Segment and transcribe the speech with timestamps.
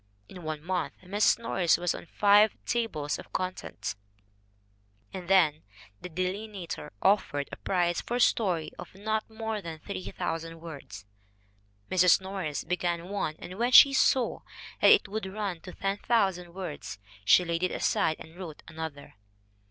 [0.27, 1.37] In one month Mrs.
[1.37, 3.95] Norris was on five tables of contents.
[5.13, 5.61] And then
[6.01, 11.05] the Delineator offered a prize for a story of not more than 3,000 words.
[11.91, 12.19] Mrs.
[12.19, 14.39] Norris began one, and when she saw
[14.81, 19.13] that it would run to 10,000 words, she laid it aside and wrote another.